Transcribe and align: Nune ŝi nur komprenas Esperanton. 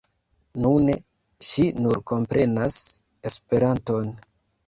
Nune 0.61 0.93
ŝi 1.49 1.65
nur 1.83 1.99
komprenas 2.11 2.79
Esperanton. 3.31 4.13